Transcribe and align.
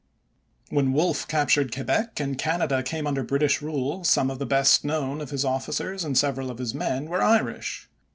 When 0.71 0.93
Wolfe 0.93 1.27
captured 1.27 1.71
Quebec 1.71 2.19
and 2.19 2.35
Canada 2.35 2.81
came 2.81 3.05
under 3.05 3.21
British 3.21 3.61
rule, 3.61 4.03
some 4.03 4.31
of 4.31 4.39
the 4.39 4.47
best 4.47 4.83
known 4.83 5.21
of 5.21 5.29
his 5.29 5.45
officers 5.45 6.03
and 6.03 6.17
several 6.17 6.49
of 6.49 6.57
his 6.57 6.73
men 6.73 7.05
were 7.05 7.21
Irish. 7.21 7.87